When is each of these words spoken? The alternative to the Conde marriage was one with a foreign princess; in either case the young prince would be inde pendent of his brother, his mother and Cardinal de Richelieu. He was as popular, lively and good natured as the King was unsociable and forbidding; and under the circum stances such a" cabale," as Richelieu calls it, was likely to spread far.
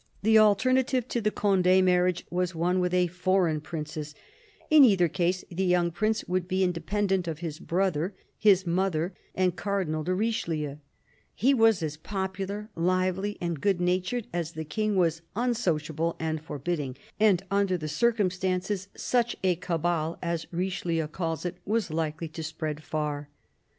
The 0.23 0.39
alternative 0.39 1.07
to 1.09 1.21
the 1.21 1.29
Conde 1.29 1.85
marriage 1.85 2.25
was 2.31 2.55
one 2.55 2.79
with 2.79 2.91
a 2.91 3.05
foreign 3.05 3.61
princess; 3.61 4.15
in 4.71 4.83
either 4.83 5.07
case 5.07 5.45
the 5.51 5.63
young 5.63 5.91
prince 5.91 6.25
would 6.27 6.47
be 6.47 6.63
inde 6.63 6.83
pendent 6.87 7.27
of 7.27 7.37
his 7.37 7.59
brother, 7.59 8.15
his 8.39 8.65
mother 8.65 9.13
and 9.35 9.55
Cardinal 9.55 10.03
de 10.03 10.15
Richelieu. 10.15 10.77
He 11.35 11.53
was 11.53 11.83
as 11.83 11.97
popular, 11.97 12.67
lively 12.75 13.37
and 13.39 13.61
good 13.61 13.79
natured 13.79 14.25
as 14.33 14.53
the 14.53 14.65
King 14.65 14.95
was 14.95 15.21
unsociable 15.35 16.15
and 16.19 16.41
forbidding; 16.43 16.97
and 17.19 17.43
under 17.51 17.77
the 17.77 17.87
circum 17.87 18.31
stances 18.31 18.87
such 18.95 19.35
a" 19.43 19.55
cabale," 19.57 20.17
as 20.23 20.47
Richelieu 20.51 21.05
calls 21.09 21.45
it, 21.45 21.57
was 21.63 21.91
likely 21.91 22.27
to 22.29 22.41
spread 22.41 22.81
far. 22.83 23.29